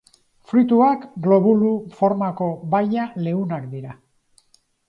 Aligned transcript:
Fruituak 0.51 1.03
globulu 1.27 1.75
formako 1.99 2.49
baia 2.75 3.07
leunak 3.27 3.73
dira. 3.75 3.95